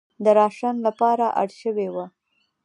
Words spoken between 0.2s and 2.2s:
د راشن لپاره اړ شوې وه.